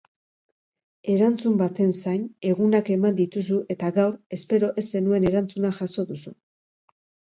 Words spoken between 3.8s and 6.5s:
gaur, espero ez zenuen erantzuna jaso duzu.